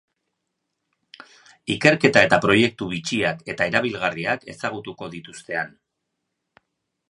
Ikerketa 1.73 2.23
eta 2.29 2.39
proiektu 2.45 2.89
bitxiak 2.95 3.45
eta 3.55 3.69
erabilgarriak 3.73 4.49
ezagutuko 4.57 5.13
dituzte 5.19 5.63
han. 5.65 5.73